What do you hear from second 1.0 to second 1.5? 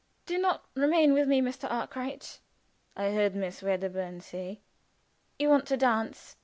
with me,